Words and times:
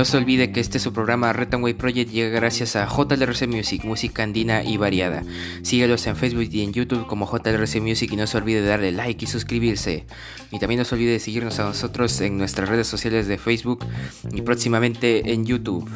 No 0.00 0.06
se 0.06 0.16
olvide 0.16 0.50
que 0.50 0.60
este 0.60 0.78
su 0.78 0.94
programa 0.94 1.30
Way 1.30 1.74
Project 1.74 2.10
llega 2.10 2.30
gracias 2.30 2.74
a 2.74 2.86
JLRC 2.86 3.46
Music, 3.46 3.84
música 3.84 4.22
andina 4.22 4.64
y 4.64 4.78
variada. 4.78 5.22
Síguelos 5.60 6.06
en 6.06 6.16
Facebook 6.16 6.48
y 6.50 6.62
en 6.62 6.72
YouTube 6.72 7.06
como 7.06 7.30
JLRC 7.30 7.82
Music 7.82 8.10
y 8.10 8.16
no 8.16 8.26
se 8.26 8.38
olvide 8.38 8.62
de 8.62 8.68
darle 8.68 8.92
like 8.92 9.22
y 9.22 9.28
suscribirse. 9.28 10.06
Y 10.50 10.58
también 10.58 10.78
no 10.78 10.86
se 10.86 10.94
olvide 10.94 11.12
de 11.12 11.20
seguirnos 11.20 11.60
a 11.60 11.64
nosotros 11.64 12.18
en 12.22 12.38
nuestras 12.38 12.70
redes 12.70 12.86
sociales 12.86 13.26
de 13.26 13.36
Facebook 13.36 13.84
y 14.32 14.40
próximamente 14.40 15.34
en 15.34 15.44
YouTube. 15.44 15.86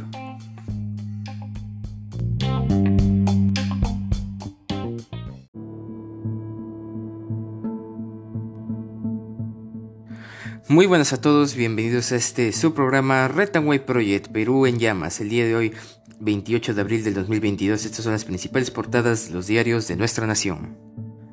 Muy 10.67 10.87
buenas 10.87 11.13
a 11.13 11.21
todos, 11.21 11.55
bienvenidos 11.57 12.11
a 12.13 12.17
este 12.17 12.51
su 12.53 12.73
programa 12.73 13.29
Retanway 13.29 13.85
Project 13.85 14.29
Perú 14.29 14.65
en 14.65 14.79
llamas. 14.79 15.21
El 15.21 15.29
día 15.29 15.45
de 15.45 15.55
hoy, 15.55 15.75
28 16.21 16.73
de 16.73 16.81
abril 16.81 17.05
del 17.05 17.13
2022, 17.13 17.85
estas 17.85 18.03
son 18.03 18.15
las 18.15 18.25
principales 18.25 18.71
portadas 18.71 19.29
de 19.29 19.35
los 19.35 19.47
diarios 19.47 19.89
de 19.89 19.97
nuestra 19.97 20.27
nación. 20.27 20.79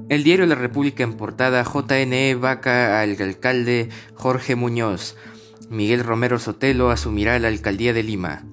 El 0.10 0.26
diario 0.26 0.46
La 0.48 0.56
República 0.56 1.06
en 1.06 1.14
portada 1.14 1.64
JNE 1.64 2.36
vaca 2.36 3.00
al 3.00 3.16
alcalde 3.22 3.88
Jorge 4.16 4.58
Muñoz. 4.58 5.16
Miguel 5.70 6.04
Romero 6.04 6.38
Sotelo 6.38 6.90
asumirá 6.90 7.40
la 7.40 7.48
alcaldía 7.48 7.94
de 7.94 8.04
Lima. 8.04 8.44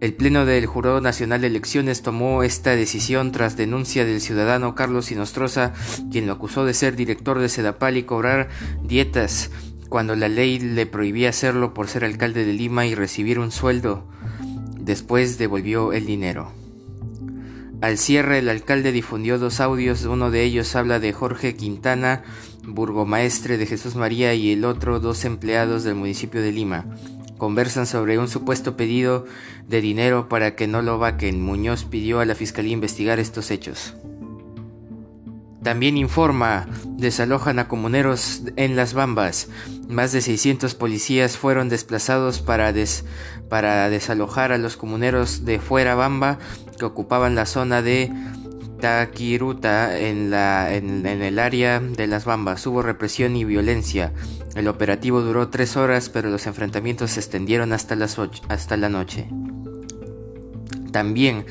El 0.00 0.14
Pleno 0.14 0.44
del 0.44 0.66
Jurado 0.66 1.00
Nacional 1.00 1.42
de 1.42 1.46
Elecciones 1.46 2.02
tomó 2.02 2.42
esta 2.42 2.74
decisión 2.74 3.30
tras 3.30 3.56
denuncia 3.56 4.04
del 4.04 4.20
ciudadano 4.20 4.74
Carlos 4.74 5.06
Sinostroza, 5.06 5.74
quien 6.10 6.26
lo 6.26 6.32
acusó 6.32 6.64
de 6.64 6.74
ser 6.74 6.96
director 6.96 7.38
de 7.38 7.48
Sedapal 7.48 7.96
y 7.96 8.02
cobrar 8.02 8.48
dietas 8.82 9.52
cuando 9.92 10.16
la 10.16 10.30
ley 10.30 10.58
le 10.58 10.86
prohibía 10.86 11.28
hacerlo 11.28 11.74
por 11.74 11.86
ser 11.86 12.02
alcalde 12.02 12.46
de 12.46 12.54
Lima 12.54 12.86
y 12.86 12.94
recibir 12.94 13.38
un 13.38 13.52
sueldo. 13.52 14.08
Después 14.80 15.36
devolvió 15.36 15.92
el 15.92 16.06
dinero. 16.06 16.50
Al 17.82 17.98
cierre, 17.98 18.38
el 18.38 18.48
alcalde 18.48 18.90
difundió 18.90 19.38
dos 19.38 19.60
audios, 19.60 20.06
uno 20.06 20.30
de 20.30 20.44
ellos 20.44 20.74
habla 20.76 20.98
de 20.98 21.12
Jorge 21.12 21.56
Quintana, 21.56 22.22
burgomaestre 22.66 23.58
de 23.58 23.66
Jesús 23.66 23.94
María, 23.94 24.32
y 24.32 24.52
el 24.52 24.64
otro 24.64 24.98
dos 24.98 25.26
empleados 25.26 25.84
del 25.84 25.96
municipio 25.96 26.40
de 26.40 26.52
Lima. 26.52 26.86
Conversan 27.36 27.84
sobre 27.84 28.18
un 28.18 28.28
supuesto 28.28 28.78
pedido 28.78 29.26
de 29.68 29.82
dinero 29.82 30.26
para 30.26 30.54
que 30.54 30.68
no 30.68 30.80
lo 30.80 30.96
vaquen. 30.96 31.42
Muñoz 31.42 31.84
pidió 31.84 32.20
a 32.20 32.24
la 32.24 32.34
fiscalía 32.34 32.72
investigar 32.72 33.18
estos 33.18 33.50
hechos. 33.50 33.94
También 35.62 35.96
informa, 35.96 36.66
desalojan 36.84 37.58
a 37.60 37.68
comuneros 37.68 38.42
en 38.56 38.74
Las 38.74 38.94
Bambas. 38.94 39.48
Más 39.88 40.10
de 40.12 40.20
600 40.20 40.74
policías 40.74 41.36
fueron 41.36 41.68
desplazados 41.68 42.40
para, 42.40 42.72
para 43.48 43.88
desalojar 43.88 44.50
a 44.52 44.58
los 44.58 44.76
comuneros 44.76 45.44
de 45.44 45.60
Fuera 45.60 45.94
Bamba 45.94 46.38
que 46.78 46.84
ocupaban 46.84 47.36
la 47.36 47.46
zona 47.46 47.80
de 47.80 48.10
Taquiruta 48.80 49.96
en, 49.96 50.30
la, 50.30 50.74
en, 50.74 51.06
el 51.06 51.38
área 51.38 51.78
de 51.78 52.08
Las 52.08 52.24
Bambas. 52.24 52.66
Hubo 52.66 52.82
represión 52.82 53.36
y 53.36 53.44
violencia. 53.44 54.12
El 54.56 54.66
operativo 54.66 55.20
duró 55.20 55.48
tres 55.48 55.76
horas, 55.76 56.08
pero 56.08 56.30
los 56.30 56.48
enfrentamientos 56.48 57.12
se 57.12 57.20
extendieron 57.20 57.72
hasta, 57.72 57.94
las 57.94 58.18
hasta 58.48 58.76
la 58.76 58.88
noche. 58.88 59.28
También 60.90 61.46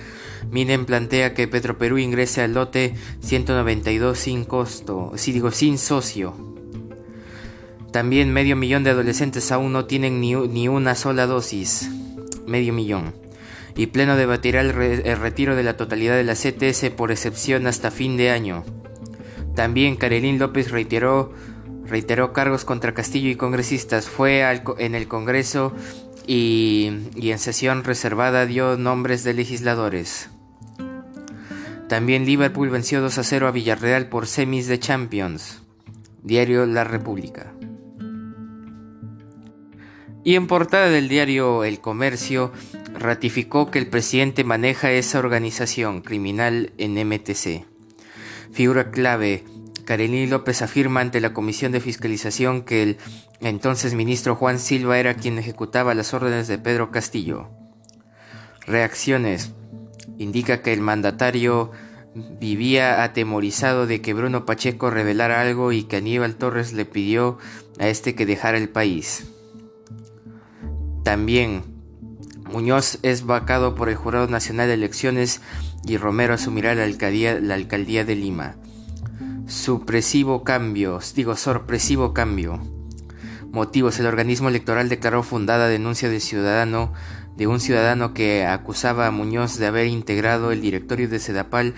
Minen 0.52 0.85
plantea 0.85 1.33
que 1.33 1.47
Petroperú 1.47 1.98
ingrese 1.98 2.42
al 2.42 2.53
lote 2.53 2.93
192 3.21 4.20
sin 4.20 4.43
costo, 4.43 5.14
si 5.15 5.31
digo 5.31 5.52
sin 5.52 5.77
socio. 5.77 6.36
También 7.92 8.33
medio 8.33 8.58
millón 8.58 8.83
de 8.83 8.89
adolescentes 8.89 9.52
aún 9.52 9.71
no 9.71 9.86
tienen 9.86 10.20
ni, 10.20 10.67
una 10.67 10.95
sola 10.95 11.26
dosis. 11.26 11.89
Medio 12.45 12.73
millón. 12.73 13.14
Y 13.77 13.87
Pleno 13.87 14.17
debatirá 14.17 14.59
el, 14.59 14.73
retiro 14.73 15.55
de 15.55 15.64
la 15.64 15.77
totalidad 15.77 16.15
de 16.15 16.26
la 16.26 16.36
CTS 16.36 16.89
por 16.92 17.11
excepción 17.11 17.65
hasta 17.65 17.89
fin 17.89 18.17
de 18.17 18.31
año. 18.31 18.65
También 19.55 19.95
Carolín 19.95 20.37
López 20.37 20.71
reiteró, 20.71 21.31
reiteró 21.86 22.33
cargos 22.33 22.65
contra 22.65 22.93
Castillo 22.93 23.30
y 23.30 23.36
congresistas. 23.36 24.09
Fue 24.09 24.45
en 24.80 24.95
el 24.95 25.08
Congreso 25.08 25.73
y, 26.27 26.92
y 27.15 27.31
en 27.31 27.39
sesión 27.39 27.86
reservada 27.86 28.45
dio 28.45 28.77
nombres 28.77 29.23
de 29.23 29.33
legisladores. 29.33 30.30
También 31.91 32.25
Liverpool 32.25 32.69
venció 32.69 33.02
2 33.02 33.17
a 33.17 33.23
0 33.25 33.49
a 33.49 33.52
Villarreal 33.52 34.07
por 34.07 34.25
semis 34.25 34.67
de 34.67 34.79
Champions. 34.79 35.61
Diario 36.23 36.65
La 36.65 36.85
República. 36.85 37.52
Y 40.23 40.35
en 40.35 40.47
portada 40.47 40.89
del 40.89 41.09
diario 41.09 41.65
El 41.65 41.81
Comercio 41.81 42.53
ratificó 42.97 43.69
que 43.71 43.79
el 43.79 43.89
presidente 43.89 44.45
maneja 44.45 44.89
esa 44.93 45.19
organización 45.19 46.02
criminal 46.02 46.71
en 46.77 46.93
MTC. 46.93 47.65
Figura 48.53 48.89
clave, 48.91 49.43
Karelí 49.83 50.27
López 50.27 50.61
afirma 50.61 51.02
ante 51.02 51.19
la 51.19 51.33
Comisión 51.33 51.73
de 51.73 51.81
Fiscalización 51.81 52.61
que 52.61 52.83
el 52.83 52.97
entonces 53.41 53.95
ministro 53.95 54.37
Juan 54.37 54.59
Silva 54.59 54.97
era 54.97 55.15
quien 55.15 55.37
ejecutaba 55.37 55.93
las 55.93 56.13
órdenes 56.13 56.47
de 56.47 56.58
Pedro 56.58 56.89
Castillo. 56.89 57.49
Reacciones 58.65 59.52
indica 60.17 60.62
que 60.62 60.73
el 60.73 60.82
mandatario 60.82 61.72
vivía 62.16 63.04
atemorizado 63.04 63.88
de 63.88 64.02
que 64.02 64.14
Bruno 64.14 64.45
Pacheco 64.45 64.89
revelara 64.89 65.42
algo 65.42 65.72
y 65.72 65.84
que 65.84 65.98
Aníbal 65.98 66.36
Torres 66.36 66.73
le 66.73 66.86
pidió 66.86 67.38
a 67.80 67.88
este 67.88 68.16
que 68.16 68.26
dejara 68.26 68.58
el 68.58 68.70
país. 68.70 69.28
También 71.04 71.64
Muñoz 72.52 73.00
es 73.02 73.26
vacado 73.26 73.76
por 73.76 73.89
el 73.89 73.95
Jurado 73.95 74.28
Nacional 74.28 74.67
de 74.67 74.73
Elecciones 74.73 75.42
y 75.88 75.98
Romero 75.98 76.33
asumirá 76.33 76.76
la 76.76 76.83
alcaldía, 76.83 78.04
de 78.04 78.16
Lima. 78.16 78.56
Supresivo 79.48 80.44
cambio, 80.44 81.00
digo 81.16 81.36
sorpresivo 81.36 82.14
cambio. 82.14 82.60
Motivos: 83.52 84.00
el 84.00 84.06
organismo 84.06 84.50
electoral 84.50 84.89
declaró 84.89 85.23
fundada 85.23 85.68
denuncia 85.68 86.10
de 86.10 86.20
ciudadano 86.20 86.94
de 87.37 87.47
un 87.47 87.59
ciudadano 87.59 88.14
que 88.14 88.45
acusaba 88.45 89.08
a 89.08 89.11
Muñoz 89.11 89.58
de 89.58 89.67
haber 89.67 89.87
integrado 89.87 90.52
el 90.52 90.61
directorio 90.61 91.09
de 91.09 91.19
Sedapal 91.19 91.73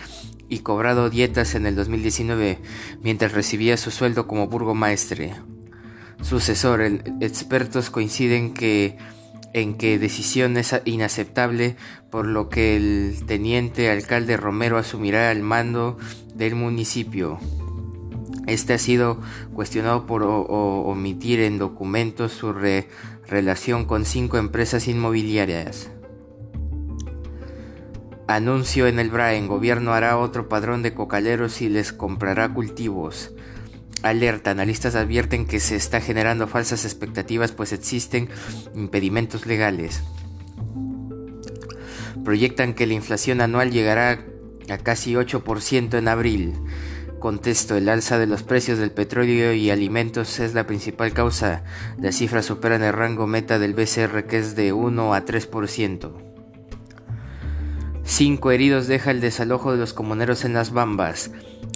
y 0.50 0.60
cobrado 0.60 1.10
dietas 1.10 1.56
en 1.56 1.66
el 1.66 1.76
2019 1.76 2.60
mientras 3.02 3.32
recibía 3.32 3.78
su 3.78 3.92
sueldo 3.92 4.28
como 4.28 4.48
burgomaestre. 4.48 5.34
Sucesor, 6.22 6.82
expertos 7.22 7.90
coinciden 7.90 8.54
que 8.54 8.98
en 9.54 9.76
que 9.76 10.00
decisión 10.00 10.58
es 10.58 10.76
inaceptable, 10.86 11.76
por 12.10 12.26
lo 12.26 12.50
que 12.50 12.76
el 12.76 13.24
teniente 13.28 13.90
alcalde 13.90 14.36
Romero 14.36 14.78
asumirá 14.78 15.32
el 15.32 15.44
mando 15.44 15.98
del 16.34 16.56
municipio. 16.56 17.40
Este 18.48 18.74
ha 18.74 18.78
sido 18.78 19.20
cuestionado 19.54 20.06
por 20.06 20.24
omitir 20.24 21.40
en 21.40 21.60
documentos 21.60 22.34
su 22.34 22.54
relación 23.28 23.86
con 23.86 24.06
cinco 24.06 24.38
empresas 24.38 24.88
inmobiliarias. 24.88 25.90
Anuncio 28.28 28.88
en 28.88 29.00
el 29.00 29.10
Braen, 29.10 29.48
gobierno 29.48 29.94
hará 29.94 30.18
otro 30.18 30.48
padrón 30.48 30.82
de 30.82 30.94
cocaleros 30.94 31.62
y 31.62 31.70
les 31.70 31.92
comprará 31.92 32.54
cultivos. 32.54 33.34
Alerta, 34.02 34.52
analistas 34.52 34.96
advierten 34.96 35.46
que 35.46 35.60
se 35.60 35.76
está 35.76 36.02
generando 36.02 36.48
falsas 36.48 36.86
expectativas 36.86 37.52
pues 37.52 37.74
existen 37.74 38.30
impedimentos 38.76 39.46
legales. 39.46 40.04
Proyectan 42.24 42.74
que 42.74 42.88
la 42.88 42.94
inflación 42.94 43.42
anual 43.42 43.72
llegará 43.72 44.24
a 44.70 44.78
casi 44.78 45.14
8% 45.14 45.98
en 45.98 46.08
abril. 46.08 46.54
Contesto, 47.24 47.78
el 47.78 47.88
alza 47.88 48.20
de 48.20 48.28
los 48.28 48.44
precios 48.44 48.80
del 48.80 48.92
petróleo 48.92 49.54
y 49.54 49.70
alimentos 49.70 50.42
es 50.42 50.54
la 50.54 50.68
principal 50.68 51.14
causa. 51.14 51.64
Las 51.98 52.16
cifras 52.16 52.46
superan 52.46 52.84
el 52.84 52.92
rango 52.92 53.28
meta 53.28 53.60
del 53.60 53.74
BCR 53.74 54.26
que 54.26 54.40
es 54.40 54.58
de 54.58 54.74
1 54.74 55.14
a 55.14 55.24
3%. 55.24 56.12
Cinco 58.04 58.52
heridos 58.52 58.88
deja 58.88 59.12
el 59.12 59.22
desalojo 59.22 59.72
de 59.72 59.78
los 59.78 59.94
comuneros 59.94 60.44
en 60.44 60.52
las 60.52 60.74
Bambas. 60.74 61.32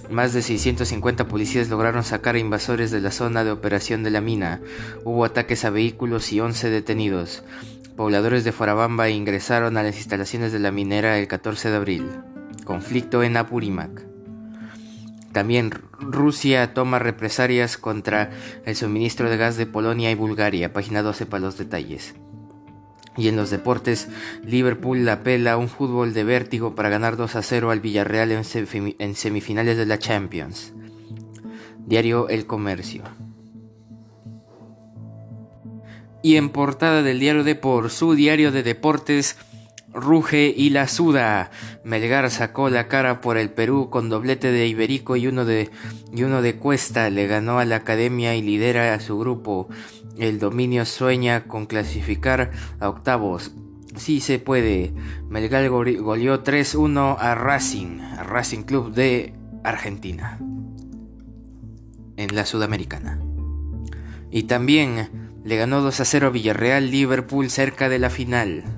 Más 0.10 0.34
de 0.34 0.42
650 0.42 1.30
policías 1.30 1.70
lograron 1.70 2.04
sacar 2.04 2.36
a 2.36 2.40
invasores 2.40 2.92
de 2.92 3.00
la 3.00 3.12
zona 3.12 3.46
de 3.46 3.52
operación 3.52 4.04
de 4.04 4.12
la 4.12 4.20
mina. 4.20 4.60
Hubo 5.06 5.24
ataques 5.24 5.64
a 5.64 5.70
vehículos 5.70 6.34
y 6.34 6.42
11 6.42 6.70
detenidos. 6.70 7.46
Pobladores 7.96 8.44
de 8.44 8.52
Forabamba 8.52 9.08
ingresaron 9.08 9.78
a 9.78 9.84
las 9.84 9.96
instalaciones 9.96 10.52
de 10.52 10.60
la 10.60 10.72
minera 10.72 11.18
el 11.18 11.30
14 11.30 11.70
de 11.70 11.76
abril. 11.78 12.10
Conflicto 12.66 13.24
en 13.24 13.38
Apurímac. 13.38 14.07
También 15.38 15.70
Rusia 16.00 16.74
toma 16.74 16.98
represalias 16.98 17.78
contra 17.78 18.32
el 18.66 18.76
suministro 18.76 19.30
de 19.30 19.38
gas 19.38 19.56
de 19.56 19.68
Polonia 19.68 20.10
y 20.10 20.16
Bulgaria. 20.16 20.74
Página 20.74 21.04
12 21.04 21.28
para 21.28 21.42
los 21.42 21.60
detalles. 21.60 22.16
Y 23.16 23.28
en 23.28 23.36
los 23.36 23.52
deportes, 23.52 24.10
Liverpool 24.44 25.06
la 25.06 25.22
pela 25.22 25.58
un 25.58 25.70
fútbol 25.70 26.16
de 26.16 26.24
vértigo 26.24 26.74
para 26.74 26.90
ganar 26.90 27.18
2 27.18 27.36
a 27.36 27.44
0 27.44 27.70
al 27.70 27.82
Villarreal 27.82 28.32
en, 28.32 28.42
en 28.98 29.14
semifinales 29.14 29.78
de 29.78 29.86
la 29.86 30.00
Champions. 30.00 30.74
Diario 31.86 32.30
El 32.30 32.48
Comercio. 32.48 33.04
Y 36.24 36.38
en 36.38 36.50
portada 36.50 37.04
del 37.04 37.20
diario 37.20 37.44
de 37.44 37.54
por 37.54 37.92
su 37.92 38.16
diario 38.16 38.52
de 38.52 38.64
deportes, 38.64 39.38
ruge 39.98 40.54
y 40.56 40.70
la 40.70 40.88
suda. 40.88 41.52
Melgar 41.84 42.30
sacó 42.30 42.70
la 42.70 42.88
cara 42.88 43.20
por 43.20 43.38
el 43.38 43.50
Perú 43.50 43.90
con 43.90 44.10
doblete 44.10 44.52
de 44.52 44.68
Iberico 44.68 45.16
y 45.16 45.28
uno 45.28 45.44
de, 45.44 45.70
y 46.14 46.24
uno 46.24 46.42
de 46.42 46.56
Cuesta. 46.56 47.10
Le 47.10 47.28
ganó 47.28 47.60
a 47.60 47.66
la 47.66 47.78
academia 47.78 48.36
y 48.36 48.42
lidera 48.42 48.94
a 48.94 49.00
su 49.00 49.18
grupo. 49.20 49.68
El 50.18 50.40
dominio 50.40 50.86
sueña 50.86 51.46
con 51.46 51.66
clasificar 51.66 52.52
a 52.80 52.90
octavos. 52.90 53.52
Sí 53.96 54.22
se 54.22 54.40
puede. 54.40 54.94
Melgar 55.28 55.68
goleó 55.70 56.44
3-1 56.44 57.18
a 57.20 57.36
Racing, 57.36 58.00
a 58.00 58.24
Racing 58.24 58.64
Club 58.64 58.94
de 58.94 59.34
Argentina. 59.64 60.38
En 62.16 62.36
la 62.36 62.46
Sudamericana. 62.46 63.20
Y 64.32 64.44
también 64.44 65.32
le 65.44 65.56
ganó 65.56 65.82
2 65.82 66.02
0 66.04 66.28
a 66.28 66.30
Villarreal 66.30 66.92
Liverpool 66.92 67.50
cerca 67.50 67.90
de 67.90 68.00
la 68.00 68.10
final 68.10 68.77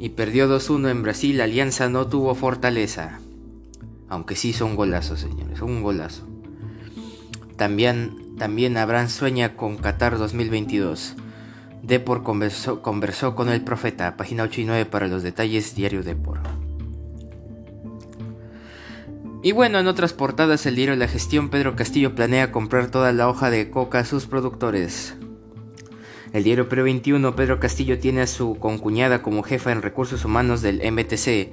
y 0.00 0.10
perdió 0.10 0.48
2-1 0.48 0.90
en 0.90 1.02
Brasil, 1.02 1.40
Alianza 1.40 1.88
no 1.88 2.06
tuvo 2.06 2.34
fortaleza. 2.34 3.20
Aunque 4.08 4.36
sí 4.36 4.50
hizo 4.50 4.64
un 4.64 4.76
golazo, 4.76 5.16
señores, 5.16 5.60
un 5.60 5.82
golazo. 5.82 6.26
También, 7.56 8.36
también 8.38 8.76
Abraham 8.76 9.08
sueña 9.08 9.56
con 9.56 9.76
Qatar 9.76 10.18
2022. 10.18 11.16
Depor 11.82 12.22
conversó, 12.22 12.82
conversó 12.82 13.34
con 13.34 13.48
el 13.48 13.62
profeta, 13.62 14.16
página 14.16 14.44
8 14.44 14.60
y 14.60 14.64
9 14.64 14.86
para 14.86 15.08
los 15.08 15.22
detalles, 15.22 15.74
diario 15.74 16.02
Depor. 16.02 16.40
Y 19.42 19.52
bueno, 19.52 19.78
en 19.78 19.86
otras 19.86 20.12
portadas 20.12 20.66
el 20.66 20.74
diario 20.74 20.96
La 20.96 21.06
Gestión, 21.06 21.48
Pedro 21.48 21.76
Castillo 21.76 22.14
planea 22.14 22.50
comprar 22.50 22.90
toda 22.90 23.12
la 23.12 23.28
hoja 23.28 23.50
de 23.50 23.70
coca 23.70 24.00
a 24.00 24.04
sus 24.04 24.26
productores. 24.26 25.16
El 26.32 26.44
diario 26.44 26.68
Perú 26.68 26.84
21, 26.84 27.34
Pedro 27.34 27.58
Castillo 27.58 27.98
tiene 27.98 28.22
a 28.22 28.26
su 28.26 28.56
concuñada 28.58 29.22
como 29.22 29.42
jefa 29.42 29.72
en 29.72 29.82
recursos 29.82 30.24
humanos 30.24 30.60
del 30.60 30.80
MTC. 30.92 31.50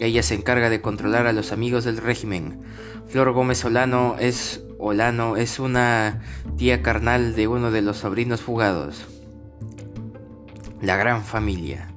Ella 0.00 0.22
se 0.22 0.34
encarga 0.34 0.70
de 0.70 0.80
controlar 0.80 1.26
a 1.26 1.32
los 1.32 1.52
amigos 1.52 1.84
del 1.84 1.98
régimen. 1.98 2.60
Flor 3.08 3.32
Gómez 3.32 3.64
Olano 3.64 4.16
es 4.18 4.62
Olano 4.78 5.36
es 5.36 5.58
una 5.58 6.20
tía 6.56 6.82
carnal 6.82 7.34
de 7.34 7.48
uno 7.48 7.70
de 7.70 7.82
los 7.82 7.98
sobrinos 7.98 8.42
fugados. 8.42 9.06
La 10.80 10.96
gran 10.96 11.24
familia. 11.24 11.92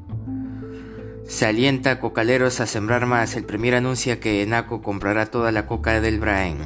Se 1.28 1.46
alienta 1.46 1.92
a 1.92 2.00
cocaleros 2.00 2.60
a 2.60 2.66
sembrar 2.66 3.06
más. 3.06 3.36
El 3.36 3.46
premier 3.46 3.76
anuncia 3.76 4.20
que 4.20 4.42
Enaco 4.42 4.82
comprará 4.82 5.28
toda 5.28 5.52
la 5.52 5.68
coca 5.68 6.02
del 6.02 6.20
Braen. 6.20 6.58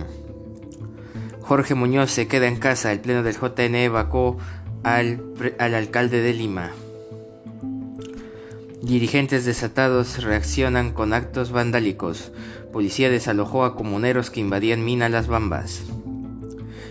Jorge 1.42 1.76
Muñoz 1.76 2.12
se 2.12 2.28
queda 2.28 2.48
en 2.48 2.58
casa. 2.58 2.92
El 2.92 3.02
pleno 3.02 3.22
del 3.22 3.36
JN 3.36 3.76
evacó 3.76 4.38
al, 4.86 5.20
alcalde 5.58 6.22
de 6.22 6.34
Lima. 6.34 6.72
Dirigentes 8.84 9.44
desatados 9.44 10.24
reaccionan 10.24 10.92
con 10.92 11.12
actos 11.14 11.52
vandálicos. 11.52 12.32
Policía 12.72 13.10
desalojó 13.10 13.66
a 13.66 13.76
comuneros 13.76 14.30
que 14.30 14.42
invadían 14.42 14.86
Mina 14.86 15.10
Las 15.10 15.26
Bambas. 15.26 15.82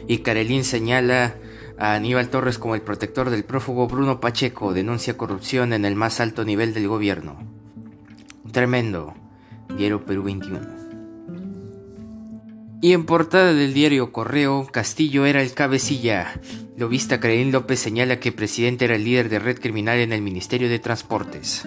Y 0.08 0.19
Carelín 0.19 0.64
señala 0.64 1.37
a 1.79 1.94
Aníbal 1.94 2.31
Torres 2.31 2.58
como 2.58 2.75
el 2.75 2.82
protector 2.82 3.31
del 3.31 3.44
prófugo 3.44 3.87
Bruno 3.87 4.19
Pacheco. 4.19 4.75
Denuncia 4.75 5.17
corrupción 5.17 5.73
en 5.73 5.85
el 5.85 5.94
más 5.94 6.19
alto 6.19 6.44
nivel 6.44 6.75
del 6.75 6.88
gobierno. 6.88 7.38
Tremendo. 8.50 9.14
Diario 9.76 10.05
Perú 10.05 10.25
21. 10.25 10.74
Y 12.84 12.92
en 12.92 13.06
portada 13.06 13.54
del 13.54 13.72
diario 13.72 14.12
Correo, 14.12 14.69
Castillo 14.70 15.25
era 15.25 15.40
el 15.40 15.54
cabecilla. 15.54 16.38
Lobista 16.76 17.19
Karenín 17.19 17.50
López 17.50 17.81
señala 17.81 18.20
que 18.20 18.28
el 18.28 18.34
presidente 18.34 18.84
era 18.84 18.96
el 18.96 19.04
líder 19.04 19.31
de 19.31 19.38
red 19.38 19.58
criminal 19.58 20.00
en 20.00 20.12
el 20.12 20.20
Ministerio 20.20 20.69
de 20.69 20.78
Transportes. 20.78 21.66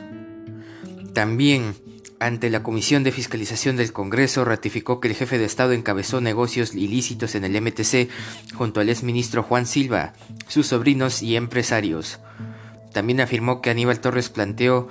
También, 1.15 1.73
ante 2.19 2.51
la 2.51 2.61
Comisión 2.61 3.03
de 3.03 3.11
Fiscalización 3.11 3.77
del 3.77 3.93
Congreso, 3.93 4.45
ratificó 4.45 4.99
que 4.99 5.07
el 5.07 5.15
jefe 5.15 5.39
de 5.39 5.45
Estado 5.45 5.71
encabezó 5.71 6.21
negocios 6.21 6.75
ilícitos 6.75 7.33
en 7.33 7.45
el 7.45 7.59
MTC 7.63 8.09
junto 8.53 8.79
al 8.79 8.89
exministro 8.89 9.41
Juan 9.41 9.65
Silva, 9.65 10.13
sus 10.47 10.67
sobrinos 10.67 11.23
y 11.23 11.35
empresarios. 11.35 12.19
También 12.93 13.21
afirmó 13.21 13.63
que 13.63 13.71
Aníbal 13.71 14.01
Torres 14.01 14.29
planteó 14.29 14.87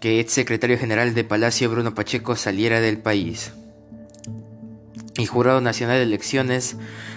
que 0.00 0.18
ex 0.18 0.32
secretario 0.32 0.78
general 0.78 1.12
de 1.12 1.24
Palacio 1.24 1.68
Bruno 1.68 1.94
Pacheco 1.94 2.36
saliera 2.36 2.80
del 2.80 3.02
país 3.02 3.52
y 5.18 5.26
Jurado 5.26 5.60
Nacional 5.60 5.96
de 5.96 6.04
Elecciones 6.04 6.76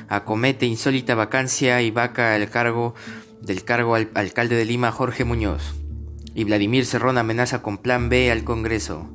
acomete 0.09 0.65
insólita 0.65 1.13
vacancia 1.15 1.81
y 1.83 1.91
vaca 1.91 2.33
al 2.33 2.49
cargo 2.49 2.95
del 3.41 3.63
cargo 3.63 3.95
al 3.95 4.09
alcalde 4.15 4.55
de 4.55 4.65
Lima 4.65 4.91
Jorge 4.91 5.23
Muñoz. 5.23 5.75
Y 6.33 6.43
Vladimir 6.43 6.85
Cerrón 6.85 7.17
amenaza 7.17 7.61
con 7.61 7.77
plan 7.77 8.09
B 8.09 8.31
al 8.31 8.43
Congreso. 8.43 9.07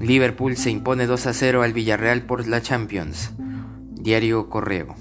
Liverpool 0.00 0.56
se 0.56 0.70
impone 0.70 1.06
2 1.06 1.26
a 1.26 1.32
0 1.32 1.62
al 1.62 1.72
Villarreal 1.72 2.22
por 2.22 2.46
la 2.48 2.60
Champions. 2.62 3.30
Diario 3.92 4.48
Correo. 4.48 4.96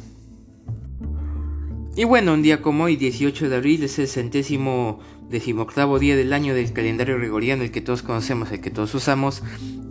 Y 1.96 2.04
bueno, 2.04 2.34
un 2.34 2.44
día 2.44 2.62
como 2.62 2.84
hoy, 2.86 2.96
18 2.96 3.50
de 3.50 3.56
abril, 3.56 3.84
es 3.84 3.98
el 3.98 4.08
centésimo 4.08 5.00
decimoctavo 5.30 5.98
día 5.98 6.16
del 6.16 6.34
año 6.34 6.54
del 6.54 6.72
calendario 6.72 7.18
gregoriano, 7.18 7.64
el 7.64 7.72
que 7.72 7.82
todos 7.82 8.04
conocemos, 8.04 8.52
el 8.52 8.62
que 8.62 8.70
todos 8.70 8.94
usamos, 8.94 9.44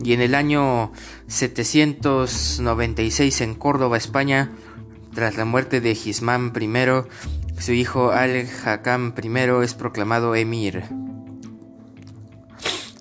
y 0.03 0.15
en 0.15 0.21
el 0.21 0.35
año 0.35 0.91
796 1.27 3.41
en 3.41 3.55
Córdoba, 3.55 3.97
España, 3.97 4.51
tras 5.15 5.37
la 5.37 5.45
muerte 5.45 5.81
de 5.81 5.95
Gismán 5.95 6.53
I, 6.59 6.69
su 7.61 7.73
hijo 7.73 8.11
Al-Hakam 8.11 9.15
I 9.23 9.29
es 9.63 9.75
proclamado 9.75 10.35
emir. 10.35 10.83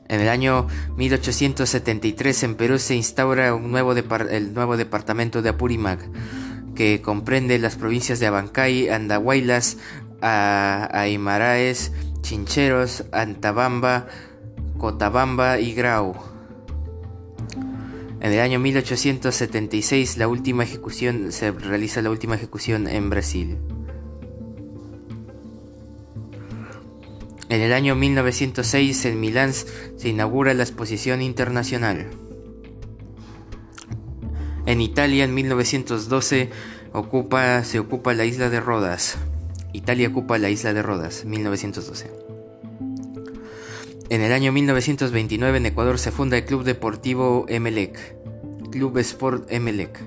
En 0.10 0.22
el 0.22 0.28
año 0.28 0.68
1873 0.98 2.44
en 2.44 2.56
Perú 2.56 2.78
se 2.80 2.96
instaura 2.96 3.48
el 3.50 4.54
nuevo 4.54 4.76
departamento 4.76 5.42
de 5.42 5.50
Apurímac, 5.50 6.02
que 6.76 7.02
comprende 7.02 7.58
las 7.60 7.76
provincias 7.76 8.20
de 8.20 8.28
Abancay, 8.28 8.90
Andahuaylas, 8.90 9.78
Aymaraes, 10.22 11.94
Chincheros, 12.22 13.06
Antabamba, 13.12 14.08
Cotabamba 14.78 15.60
y 15.60 15.74
Grau. 15.74 16.29
En 18.22 18.34
el 18.34 18.42
año 18.42 18.60
1876 18.60 20.18
la 20.18 20.28
última 20.28 20.64
ejecución 20.64 21.32
se 21.32 21.52
realiza 21.52 22.02
la 22.02 22.10
última 22.10 22.36
ejecución 22.36 22.88
en 22.88 23.10
Brasil. 23.10 23.58
En 27.48 27.62
el 27.62 27.74
año 27.74 27.96
1906 27.96 29.06
en 29.06 29.20
Milán 29.20 29.54
se 29.54 30.10
inaugura 30.10 30.54
la 30.54 30.64
exposición 30.64 31.22
internacional. 31.22 32.08
En 34.66 34.82
Italia 34.82 35.24
en 35.24 35.34
1912 35.34 36.50
ocupa, 36.94 37.64
se 37.64 37.80
ocupa 37.80 38.14
la 38.14 38.26
isla 38.26 38.50
de 38.50 38.60
Rodas. 38.60 39.18
Italia 39.74 40.10
ocupa 40.10 40.38
la 40.38 40.50
isla 40.50 40.74
de 40.74 40.84
Rodas, 40.84 41.26
1912. 41.26 42.29
En 44.10 44.22
el 44.22 44.32
año 44.32 44.52
1929 44.52 45.60
en 45.60 45.66
Ecuador 45.68 46.00
se 46.00 46.12
funda 46.12 46.36
el 46.36 46.46
Club 46.46 46.64
Deportivo 46.64 47.46
Emelec, 47.48 48.16
Club 48.72 48.98
Sport 48.98 49.52
Emelec. 49.52 50.00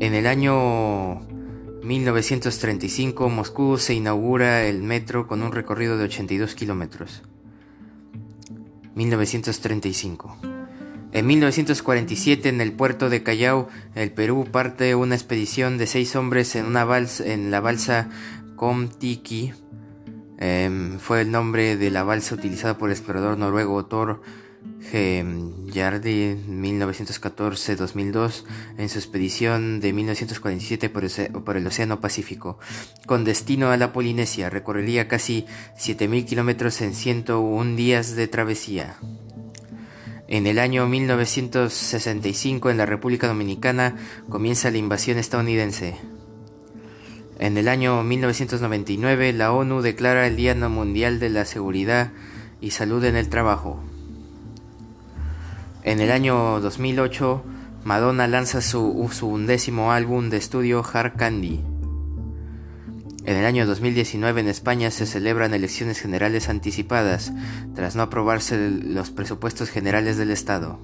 En 0.00 0.12
el 0.14 0.26
año 0.26 1.20
1935 1.84 3.28
Moscú 3.28 3.78
se 3.78 3.94
inaugura 3.94 4.64
el 4.66 4.82
metro 4.82 5.28
con 5.28 5.44
un 5.44 5.52
recorrido 5.52 5.96
de 5.96 6.04
82 6.04 6.56
kilómetros. 6.56 7.22
1935. 8.96 10.36
En 11.12 11.26
1947, 11.28 12.48
en 12.48 12.60
el 12.60 12.72
puerto 12.72 13.08
de 13.08 13.22
Callao, 13.22 13.68
el 13.94 14.10
Perú, 14.10 14.48
parte 14.50 14.96
una 14.96 15.14
expedición 15.14 15.78
de 15.78 15.86
seis 15.86 16.16
hombres 16.16 16.56
en, 16.56 16.66
una 16.66 16.84
balsa, 16.84 17.24
en 17.24 17.52
la 17.52 17.60
balsa 17.60 18.10
Comtiki. 18.56 19.52
Em, 20.38 20.98
fue 20.98 21.20
el 21.20 21.30
nombre 21.30 21.76
de 21.76 21.90
la 21.90 22.02
balsa 22.02 22.34
utilizada 22.34 22.76
por 22.76 22.88
el 22.88 22.96
explorador 22.96 23.38
noruego 23.38 23.84
Thor 23.86 24.20
Yardi 24.92 26.36
1914-2002 26.48 28.44
en 28.78 28.88
su 28.88 28.98
expedición 28.98 29.80
de 29.80 29.92
1947 29.92 30.88
por 30.88 31.04
por 31.44 31.56
el 31.56 31.66
Océano 31.66 32.00
Pacífico, 32.00 32.58
con 33.06 33.24
destino 33.24 33.70
a 33.70 33.76
la 33.76 33.92
Polinesia. 33.92 34.50
Recorrería 34.50 35.08
casi 35.08 35.46
7.000 35.76 36.24
kilómetros 36.26 36.80
en 36.80 36.94
101 36.94 37.76
días 37.76 38.14
de 38.14 38.28
travesía. 38.28 38.96
En 40.28 40.46
el 40.46 40.58
año 40.58 40.86
1965 40.86 42.70
en 42.70 42.78
la 42.78 42.86
República 42.86 43.26
Dominicana 43.26 43.96
comienza 44.28 44.70
la 44.70 44.78
invasión 44.78 45.18
estadounidense. 45.18 45.96
En 47.38 47.58
el 47.58 47.68
año 47.68 48.02
1999 48.02 49.32
la 49.32 49.52
ONU 49.52 49.82
declara 49.82 50.26
el 50.26 50.36
Día 50.36 50.54
Mundial 50.54 51.18
de 51.18 51.30
la 51.30 51.44
Seguridad 51.44 52.12
y 52.60 52.70
Salud 52.70 53.04
en 53.04 53.16
el 53.16 53.28
Trabajo. 53.28 53.82
En 55.82 56.00
el 56.00 56.12
año 56.12 56.60
2008 56.60 57.44
Madonna 57.84 58.26
lanza 58.26 58.62
su, 58.62 59.10
su 59.12 59.28
undécimo 59.28 59.92
álbum 59.92 60.30
de 60.30 60.38
estudio 60.38 60.82
Hard 60.90 61.16
Candy. 61.16 61.60
En 63.26 63.36
el 63.36 63.44
año 63.44 63.66
2019 63.66 64.40
en 64.40 64.48
España 64.48 64.90
se 64.90 65.04
celebran 65.04 65.54
elecciones 65.54 66.00
generales 66.00 66.48
anticipadas, 66.48 67.32
tras 67.74 67.96
no 67.96 68.02
aprobarse 68.02 68.70
los 68.70 69.10
presupuestos 69.10 69.70
generales 69.70 70.16
del 70.16 70.30
Estado. 70.30 70.78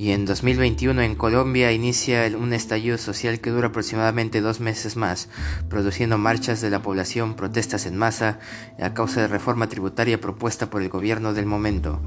Y 0.00 0.12
en 0.12 0.24
2021 0.24 1.02
en 1.02 1.14
Colombia 1.14 1.72
inicia 1.72 2.26
un 2.34 2.54
estallido 2.54 2.96
social 2.96 3.38
que 3.38 3.50
dura 3.50 3.68
aproximadamente 3.68 4.40
dos 4.40 4.58
meses 4.58 4.96
más, 4.96 5.28
produciendo 5.68 6.16
marchas 6.16 6.62
de 6.62 6.70
la 6.70 6.80
población, 6.80 7.34
protestas 7.34 7.84
en 7.84 7.98
masa 7.98 8.38
a 8.80 8.94
causa 8.94 9.20
de 9.20 9.28
reforma 9.28 9.68
tributaria 9.68 10.18
propuesta 10.18 10.70
por 10.70 10.80
el 10.80 10.88
gobierno 10.88 11.34
del 11.34 11.44
momento. 11.44 12.00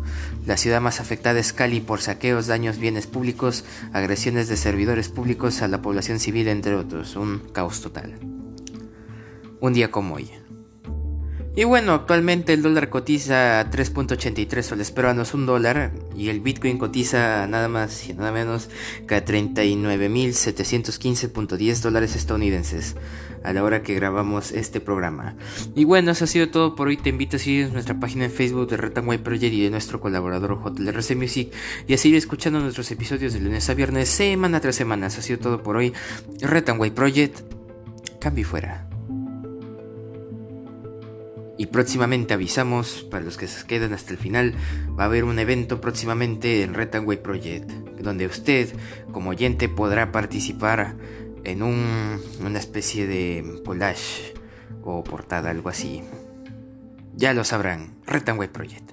La 0.48 0.58
ciudad 0.58 0.82
más 0.82 1.00
afectada 1.00 1.40
es 1.40 1.54
Cali 1.54 1.82
por 1.82 2.02
saqueos, 2.02 2.48
daños 2.48 2.80
bienes 2.80 3.06
públicos, 3.06 3.64
agresiones 3.94 4.48
de 4.48 4.58
servidores 4.58 5.10
públicos 5.10 5.62
a 5.62 5.68
la 5.68 5.84
población 5.84 6.20
civil, 6.20 6.48
entre 6.48 6.74
otros. 6.74 7.16
Un 7.16 7.44
caos 7.54 7.82
total. 7.82 8.16
Un 9.60 9.74
día 9.74 9.92
como 9.92 10.16
hoy. 10.16 10.43
Y 11.56 11.66
bueno, 11.66 11.94
actualmente 11.94 12.52
el 12.54 12.64
dólar 12.64 12.90
cotiza 12.90 13.60
a 13.60 13.70
3.83 13.70 14.64
soles 14.64 14.90
peruanos 14.90 15.36
un 15.36 15.46
dólar 15.46 15.92
y 16.18 16.30
el 16.30 16.40
Bitcoin 16.40 16.80
cotiza 16.80 17.46
nada 17.46 17.68
más 17.68 18.10
y 18.10 18.16
nada 18.16 18.32
menos 18.32 18.70
que 19.08 19.14
a 19.14 19.24
39.715.10 19.24 21.82
dólares 21.82 22.16
estadounidenses 22.16 22.96
a 23.44 23.54
la 23.54 23.64
hora 23.64 23.84
que 23.84 23.94
grabamos 23.94 24.52
este 24.52 24.80
programa. 24.80 25.36
Y 25.76 25.84
bueno, 25.84 26.10
eso 26.12 26.24
ha 26.24 26.28
sido 26.28 26.50
todo 26.50 26.74
por 26.76 26.88
hoy. 26.88 26.98
Te 26.98 27.10
invito 27.10 27.36
a 27.36 27.40
seguir 27.40 27.72
nuestra 27.72 28.00
página 28.00 28.26
en 28.26 28.32
Facebook 28.32 28.68
de 28.70 28.78
Retanway 28.78 29.20
Project 29.20 29.54
y 29.54 29.62
de 29.62 29.70
nuestro 29.70 30.00
colaborador 30.00 30.60
JLRC 30.60 31.16
Music 31.16 31.54
y 31.88 31.94
a 31.94 32.00
seguir 32.00 32.18
escuchando 32.18 32.60
nuestros 32.62 32.90
episodios 32.90 33.34
de 33.34 33.42
lunes 33.42 33.70
a 33.70 33.76
viernes, 33.76 34.10
semana 34.10 34.60
tras 34.60 34.76
semana. 34.76 35.06
Eso 35.06 35.20
ha 35.20 35.24
sido 35.24 35.38
todo 35.38 35.62
por 35.62 35.76
hoy. 35.76 35.94
Retanway 36.42 36.90
Project, 36.90 37.42
cambio 38.20 38.46
fuera. 38.46 38.93
Y 41.64 41.68
próximamente 41.68 42.34
avisamos, 42.34 43.08
para 43.10 43.24
los 43.24 43.38
que 43.38 43.48
se 43.48 43.66
quedan 43.66 43.94
hasta 43.94 44.12
el 44.12 44.18
final, 44.18 44.54
va 45.00 45.04
a 45.04 45.06
haber 45.06 45.24
un 45.24 45.40
evento 45.40 45.80
próximamente 45.80 46.62
en 46.62 46.74
Retanway 46.74 47.24
Project, 47.24 47.72
donde 48.02 48.26
usted, 48.26 48.68
como 49.14 49.30
oyente, 49.30 49.70
podrá 49.70 50.12
participar 50.12 50.98
en 51.46 51.64
un, 51.64 52.20
una 52.46 52.60
especie 52.60 53.08
de 53.08 53.62
collage 53.64 54.34
o 54.84 55.06
portada, 55.06 55.52
algo 55.52 55.70
así. 55.70 56.04
Ya 57.14 57.34
lo 57.34 57.46
sabrán, 57.46 57.96
Retanway 58.08 58.50
Project. 58.50 58.92